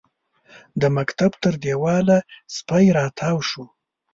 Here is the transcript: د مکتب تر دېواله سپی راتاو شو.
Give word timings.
د 0.81 0.83
مکتب 0.97 1.31
تر 1.43 1.53
دېواله 1.63 2.17
سپی 2.55 2.85
راتاو 2.97 3.37
شو. 3.49 3.63